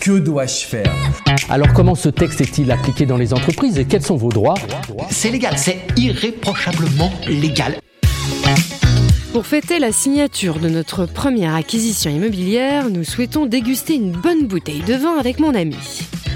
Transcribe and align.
Que 0.00 0.18
dois-je 0.18 0.64
faire 0.64 0.94
Alors 1.48 1.72
comment 1.72 1.94
ce 1.94 2.08
texte 2.08 2.40
est-il 2.40 2.70
appliqué 2.70 3.04
dans 3.04 3.16
les 3.16 3.34
entreprises 3.34 3.78
et 3.78 3.84
quels 3.84 4.02
sont 4.02 4.16
vos 4.16 4.30
droits 4.30 4.54
C'est 5.10 5.30
légal, 5.30 5.58
c'est 5.58 5.78
irréprochablement 5.96 7.12
légal. 7.26 7.78
Pour 9.32 9.46
fêter 9.46 9.78
la 9.78 9.92
signature 9.92 10.58
de 10.58 10.68
notre 10.68 11.06
première 11.06 11.54
acquisition 11.54 12.10
immobilière, 12.10 12.90
nous 12.90 13.04
souhaitons 13.04 13.46
déguster 13.46 13.94
une 13.94 14.12
bonne 14.12 14.46
bouteille 14.46 14.82
de 14.86 14.94
vin 14.94 15.18
avec 15.18 15.40
mon 15.40 15.54
ami. 15.54 15.76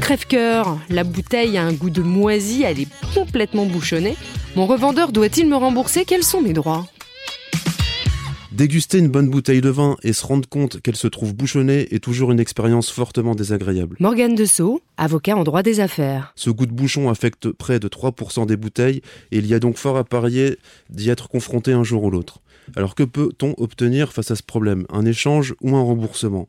Crève-cœur, 0.00 0.78
la 0.88 1.04
bouteille 1.04 1.58
a 1.58 1.64
un 1.64 1.72
goût 1.72 1.90
de 1.90 2.02
moisi, 2.02 2.62
elle 2.62 2.80
est 2.80 2.88
complètement 3.14 3.66
bouchonnée. 3.66 4.16
Mon 4.54 4.66
revendeur 4.66 5.12
doit-il 5.12 5.48
me 5.48 5.56
rembourser? 5.56 6.04
Quels 6.04 6.22
sont 6.22 6.40
mes 6.42 6.52
droits? 6.52 6.86
Déguster 8.56 8.96
une 8.96 9.08
bonne 9.08 9.28
bouteille 9.28 9.60
de 9.60 9.68
vin 9.68 9.98
et 10.02 10.14
se 10.14 10.24
rendre 10.24 10.48
compte 10.48 10.80
qu'elle 10.80 10.96
se 10.96 11.08
trouve 11.08 11.36
bouchonnée 11.36 11.94
est 11.94 12.02
toujours 12.02 12.32
une 12.32 12.40
expérience 12.40 12.90
fortement 12.90 13.34
désagréable. 13.34 13.98
Morgane 14.00 14.34
Dessau, 14.34 14.80
avocat 14.96 15.36
en 15.36 15.44
droit 15.44 15.62
des 15.62 15.80
affaires. 15.80 16.32
Ce 16.36 16.48
goût 16.48 16.64
de 16.64 16.72
bouchon 16.72 17.10
affecte 17.10 17.50
près 17.50 17.78
de 17.80 17.86
3% 17.86 18.46
des 18.46 18.56
bouteilles 18.56 19.02
et 19.30 19.36
il 19.36 19.46
y 19.46 19.52
a 19.52 19.58
donc 19.58 19.76
fort 19.76 19.98
à 19.98 20.04
parier 20.04 20.56
d'y 20.88 21.10
être 21.10 21.28
confronté 21.28 21.74
un 21.74 21.84
jour 21.84 22.04
ou 22.04 22.10
l'autre. 22.10 22.40
Alors 22.74 22.94
que 22.94 23.04
peut-on 23.04 23.54
obtenir 23.58 24.12
face 24.12 24.30
à 24.30 24.36
ce 24.36 24.42
problème? 24.42 24.86
Un 24.90 25.04
échange 25.04 25.54
ou 25.60 25.76
un 25.76 25.82
remboursement? 25.82 26.48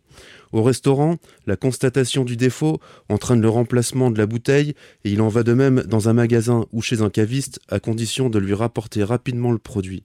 Au 0.54 0.64
restaurant, 0.64 1.18
la 1.46 1.58
constatation 1.58 2.24
du 2.24 2.38
défaut 2.38 2.80
entraîne 3.10 3.42
le 3.42 3.50
remplacement 3.50 4.10
de 4.10 4.18
la 4.18 4.26
bouteille 4.26 4.74
et 5.04 5.12
il 5.12 5.22
en 5.22 5.28
va 5.28 5.44
de 5.44 5.54
même 5.54 5.84
dans 5.84 6.10
un 6.10 6.14
magasin 6.14 6.66
ou 6.72 6.82
chez 6.82 7.02
un 7.02 7.10
caviste 7.10 7.60
à 7.70 7.80
condition 7.80 8.30
de 8.30 8.40
lui 8.40 8.54
rapporter 8.54 9.04
rapidement 9.04 9.52
le 9.52 9.58
produit. 9.58 10.04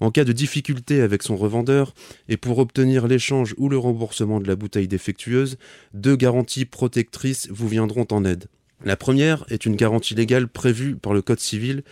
En 0.00 0.10
cas 0.10 0.24
de 0.24 0.32
difficulté 0.32 1.00
avec 1.00 1.22
son 1.22 1.36
revendeur 1.36 1.94
et 2.28 2.36
pour 2.36 2.58
obtenir 2.58 3.06
l'échange 3.06 3.54
ou 3.56 3.68
le 3.68 3.78
remboursement 3.78 4.40
de 4.40 4.48
la 4.48 4.56
bouteille 4.56 4.88
défectueuse, 4.88 5.56
deux 5.94 6.16
garanties 6.16 6.64
protectrices 6.64 7.48
vous 7.50 7.68
viendront 7.68 8.06
en 8.10 8.24
aide. 8.24 8.46
La 8.82 8.96
première 8.96 9.44
est 9.48 9.66
une 9.66 9.76
garantie 9.76 10.14
légale 10.14 10.48
prévue 10.48 10.96
par 10.96 11.14
le 11.14 11.22
Code 11.22 11.40
civil 11.40 11.82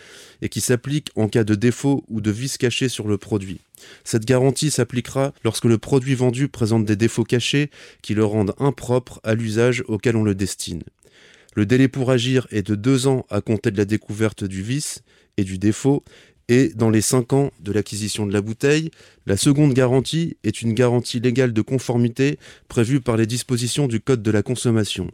et 0.41 0.49
qui 0.49 0.61
s'applique 0.61 1.09
en 1.15 1.27
cas 1.27 1.43
de 1.43 1.55
défaut 1.55 2.03
ou 2.07 2.21
de 2.21 2.29
vice 2.29 2.57
caché 2.57 2.89
sur 2.89 3.07
le 3.07 3.17
produit. 3.17 3.61
Cette 4.03 4.25
garantie 4.25 4.69
s'appliquera 4.69 5.33
lorsque 5.43 5.65
le 5.65 5.77
produit 5.77 6.15
vendu 6.15 6.49
présente 6.49 6.85
des 6.85 6.95
défauts 6.95 7.23
cachés 7.23 7.71
qui 8.01 8.13
le 8.13 8.25
rendent 8.25 8.53
impropre 8.59 9.19
à 9.23 9.33
l'usage 9.33 9.83
auquel 9.87 10.15
on 10.15 10.23
le 10.23 10.35
destine. 10.35 10.83
Le 11.55 11.65
délai 11.65 11.87
pour 11.87 12.11
agir 12.11 12.47
est 12.51 12.67
de 12.67 12.75
deux 12.75 13.07
ans 13.07 13.25
à 13.29 13.41
compter 13.41 13.71
de 13.71 13.77
la 13.77 13.85
découverte 13.85 14.43
du 14.43 14.61
vice 14.61 15.03
et 15.37 15.43
du 15.43 15.57
défaut 15.57 16.03
et 16.49 16.69
dans 16.75 16.89
les 16.89 17.01
cinq 17.01 17.33
ans 17.33 17.51
de 17.61 17.71
l'acquisition 17.71 18.25
de 18.25 18.33
la 18.33 18.41
bouteille, 18.41 18.91
la 19.25 19.37
seconde 19.37 19.73
garantie 19.73 20.35
est 20.43 20.61
une 20.61 20.73
garantie 20.73 21.19
légale 21.19 21.53
de 21.53 21.61
conformité 21.61 22.37
prévue 22.67 22.99
par 22.99 23.15
les 23.15 23.25
dispositions 23.25 23.87
du 23.87 24.01
Code 24.01 24.21
de 24.21 24.31
la 24.31 24.43
consommation. 24.43 25.09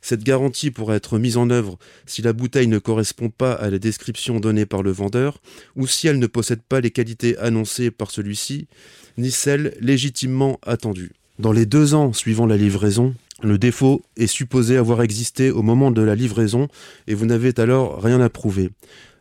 Cette 0.00 0.24
garantie 0.24 0.70
pourra 0.70 0.96
être 0.96 1.18
mise 1.18 1.36
en 1.36 1.50
œuvre 1.50 1.78
si 2.06 2.22
la 2.22 2.32
bouteille 2.32 2.66
ne 2.66 2.78
correspond 2.78 3.28
pas 3.28 3.52
à 3.52 3.70
la 3.70 3.78
description 3.78 4.40
donnée 4.40 4.66
par 4.66 4.82
le 4.82 4.90
vendeur 4.90 5.40
ou 5.76 5.86
si 5.86 6.08
elle 6.08 6.18
ne 6.18 6.26
possède 6.26 6.62
pas 6.62 6.80
les 6.80 6.90
qualités 6.90 7.36
annoncées 7.38 7.90
par 7.90 8.10
celui-ci, 8.10 8.66
ni 9.18 9.30
celles 9.30 9.76
légitimement 9.80 10.58
attendues. 10.62 11.12
Dans 11.38 11.52
les 11.52 11.66
deux 11.66 11.94
ans 11.94 12.12
suivant 12.12 12.46
la 12.46 12.56
livraison, 12.56 13.14
le 13.42 13.56
défaut 13.56 14.02
est 14.16 14.26
supposé 14.26 14.76
avoir 14.76 15.02
existé 15.02 15.50
au 15.50 15.62
moment 15.62 15.90
de 15.90 16.02
la 16.02 16.14
livraison 16.14 16.68
et 17.06 17.14
vous 17.14 17.24
n'avez 17.24 17.52
alors 17.58 18.02
rien 18.02 18.20
à 18.20 18.28
prouver. 18.28 18.70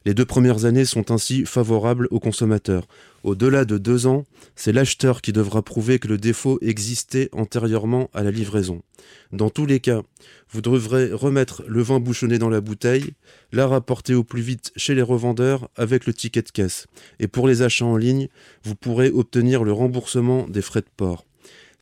Les 0.05 0.13
deux 0.13 0.25
premières 0.25 0.65
années 0.65 0.85
sont 0.85 1.11
ainsi 1.11 1.45
favorables 1.45 2.07
aux 2.11 2.19
consommateurs. 2.19 2.87
Au-delà 3.23 3.65
de 3.65 3.77
deux 3.77 4.07
ans, 4.07 4.23
c'est 4.55 4.71
l'acheteur 4.71 5.21
qui 5.21 5.33
devra 5.33 5.61
prouver 5.61 5.99
que 5.99 6.07
le 6.07 6.17
défaut 6.17 6.57
existait 6.61 7.29
antérieurement 7.33 8.09
à 8.13 8.23
la 8.23 8.31
livraison. 8.31 8.81
Dans 9.33 9.49
tous 9.49 9.65
les 9.65 9.81
cas, 9.81 10.01
vous 10.51 10.61
devrez 10.61 11.11
remettre 11.11 11.63
le 11.67 11.81
vin 11.81 11.99
bouchonné 11.99 12.39
dans 12.39 12.49
la 12.49 12.61
bouteille, 12.61 13.13
la 13.51 13.67
rapporter 13.67 14.13
au 14.13 14.23
plus 14.23 14.41
vite 14.41 14.71
chez 14.77 14.95
les 14.95 15.01
revendeurs 15.01 15.69
avec 15.75 16.05
le 16.05 16.13
ticket 16.13 16.43
de 16.43 16.49
caisse. 16.49 16.87
Et 17.19 17.27
pour 17.27 17.47
les 17.47 17.61
achats 17.61 17.85
en 17.85 17.97
ligne, 17.97 18.29
vous 18.63 18.75
pourrez 18.75 19.09
obtenir 19.09 19.65
le 19.65 19.73
remboursement 19.73 20.47
des 20.47 20.61
frais 20.61 20.81
de 20.81 20.87
port. 20.95 21.25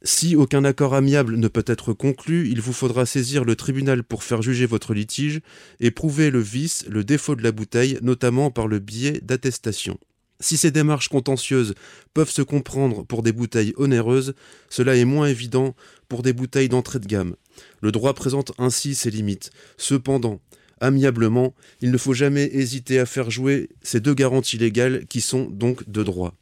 Si 0.04 0.36
aucun 0.36 0.64
accord 0.64 0.94
amiable 0.94 1.38
ne 1.38 1.48
peut 1.48 1.64
être 1.66 1.92
conclu, 1.92 2.50
il 2.50 2.62
vous 2.62 2.74
faudra 2.74 3.08
saisir 3.08 3.44
le 3.44 3.56
tribunal 3.56 4.04
pour 4.04 4.24
faire 4.24 4.44
juger 4.44 4.68
votre 4.68 4.94
litige 4.94 5.42
et 5.80 5.90
prouver 5.90 6.30
le 6.30 6.40
vice, 6.40 6.86
le 6.88 7.04
défaut 7.04 7.36
de 7.36 7.42
la 7.42 7.52
bouteille, 7.52 7.98
notamment 8.04 8.52
par 8.52 8.68
le 8.68 8.78
biais 8.78 9.20
d'attestation. 9.24 9.98
Si 10.40 10.56
ces 10.56 10.70
démarches 10.70 11.10
contentieuses 11.10 11.74
peuvent 12.14 12.30
se 12.30 12.44
comprendre 12.44 13.04
pour 13.04 13.24
des 13.24 13.32
bouteilles 13.32 13.74
onéreuses, 13.78 14.36
cela 14.70 14.96
est 14.96 15.06
moins 15.06 15.28
évident 15.28 15.76
pour 16.10 16.22
des 16.22 16.34
bouteilles 16.34 16.70
d'entrée 16.70 17.00
de 17.00 17.08
gamme. 17.08 17.36
Le 17.82 17.92
droit 17.92 18.14
présente 18.14 18.52
ainsi 18.60 18.94
ses 18.94 19.10
limites. 19.10 19.50
Cependant, 19.78 20.40
amiablement, 20.80 21.56
il 21.82 21.90
ne 21.90 21.98
faut 21.98 22.14
jamais 22.14 22.50
hésiter 22.54 23.00
à 23.00 23.08
faire 23.08 23.32
jouer 23.32 23.70
ces 23.82 24.00
deux 24.00 24.14
garanties 24.14 24.60
légales 24.60 25.08
qui 25.08 25.22
sont 25.22 25.46
donc 25.46 25.90
de 25.90 26.04
droit. 26.04 26.36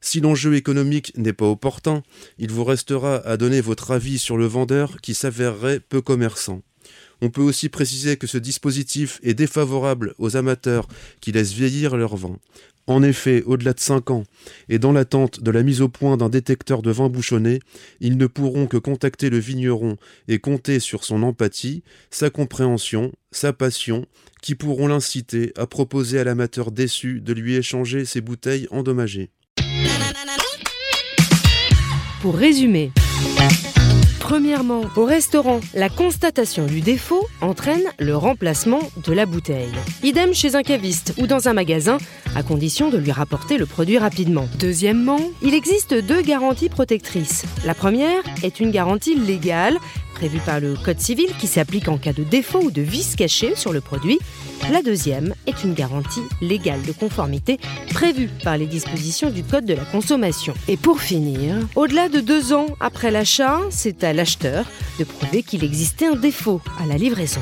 Si 0.00 0.20
l'enjeu 0.20 0.54
économique 0.54 1.12
n'est 1.16 1.32
pas 1.32 1.46
opportun, 1.46 2.02
il 2.38 2.50
vous 2.50 2.64
restera 2.64 3.16
à 3.26 3.36
donner 3.36 3.60
votre 3.60 3.90
avis 3.90 4.18
sur 4.18 4.36
le 4.36 4.46
vendeur 4.46 5.00
qui 5.00 5.14
s'avérerait 5.14 5.80
peu 5.80 6.00
commerçant. 6.00 6.62
On 7.20 7.30
peut 7.30 7.42
aussi 7.42 7.68
préciser 7.68 8.16
que 8.16 8.28
ce 8.28 8.38
dispositif 8.38 9.18
est 9.22 9.34
défavorable 9.34 10.14
aux 10.18 10.36
amateurs 10.36 10.86
qui 11.20 11.32
laissent 11.32 11.52
vieillir 11.52 11.96
leur 11.96 12.16
vin. 12.16 12.38
En 12.86 13.02
effet, 13.02 13.42
au-delà 13.42 13.74
de 13.74 13.80
5 13.80 14.10
ans, 14.10 14.24
et 14.70 14.78
dans 14.78 14.92
l'attente 14.92 15.42
de 15.42 15.50
la 15.50 15.62
mise 15.62 15.82
au 15.82 15.90
point 15.90 16.16
d'un 16.16 16.30
détecteur 16.30 16.80
de 16.80 16.90
vin 16.90 17.10
bouchonné, 17.10 17.60
ils 18.00 18.16
ne 18.16 18.26
pourront 18.26 18.66
que 18.66 18.78
contacter 18.78 19.28
le 19.28 19.36
vigneron 19.38 19.98
et 20.26 20.38
compter 20.38 20.80
sur 20.80 21.04
son 21.04 21.22
empathie, 21.22 21.82
sa 22.10 22.30
compréhension, 22.30 23.12
sa 23.30 23.52
passion, 23.52 24.06
qui 24.40 24.54
pourront 24.54 24.88
l'inciter 24.88 25.52
à 25.58 25.66
proposer 25.66 26.18
à 26.18 26.24
l'amateur 26.24 26.70
déçu 26.70 27.20
de 27.20 27.34
lui 27.34 27.56
échanger 27.56 28.06
ses 28.06 28.22
bouteilles 28.22 28.68
endommagées. 28.70 29.28
Pour 32.20 32.34
résumer, 32.34 32.90
Premièrement, 34.28 34.82
au 34.96 35.06
restaurant, 35.06 35.60
la 35.72 35.88
constatation 35.88 36.66
du 36.66 36.82
défaut 36.82 37.26
entraîne 37.40 37.84
le 37.98 38.14
remplacement 38.14 38.80
de 39.06 39.14
la 39.14 39.24
bouteille. 39.24 39.72
Idem 40.02 40.34
chez 40.34 40.54
un 40.54 40.62
caviste 40.62 41.14
ou 41.16 41.26
dans 41.26 41.48
un 41.48 41.54
magasin, 41.54 41.96
à 42.36 42.42
condition 42.42 42.90
de 42.90 42.98
lui 42.98 43.10
rapporter 43.10 43.56
le 43.56 43.64
produit 43.64 43.96
rapidement. 43.96 44.46
Deuxièmement, 44.58 45.20
il 45.40 45.54
existe 45.54 45.94
deux 45.94 46.20
garanties 46.20 46.68
protectrices. 46.68 47.46
La 47.64 47.72
première 47.74 48.22
est 48.42 48.60
une 48.60 48.70
garantie 48.70 49.14
légale 49.14 49.78
prévue 50.18 50.40
par 50.40 50.58
le 50.58 50.74
Code 50.74 50.98
civil 50.98 51.28
qui 51.38 51.46
s'applique 51.46 51.86
en 51.86 51.96
cas 51.96 52.12
de 52.12 52.24
défaut 52.24 52.60
ou 52.60 52.70
de 52.72 52.82
vice 52.82 53.14
caché 53.14 53.54
sur 53.54 53.72
le 53.72 53.80
produit. 53.80 54.18
La 54.72 54.82
deuxième 54.82 55.32
est 55.46 55.62
une 55.62 55.74
garantie 55.74 56.22
légale 56.40 56.82
de 56.82 56.90
conformité 56.90 57.58
prévue 57.94 58.28
par 58.42 58.58
les 58.58 58.66
dispositions 58.66 59.30
du 59.30 59.44
Code 59.44 59.64
de 59.64 59.74
la 59.74 59.84
consommation. 59.84 60.54
Et 60.66 60.76
pour 60.76 61.00
finir, 61.00 61.54
au-delà 61.76 62.08
de 62.08 62.18
deux 62.18 62.52
ans 62.52 62.66
après 62.80 63.12
l'achat, 63.12 63.60
c'est 63.70 64.02
à 64.02 64.12
l'acheteur 64.12 64.66
de 64.98 65.04
prouver 65.04 65.44
qu'il 65.44 65.62
existait 65.62 66.06
un 66.06 66.16
défaut 66.16 66.60
à 66.82 66.86
la 66.86 66.96
livraison. 66.96 67.40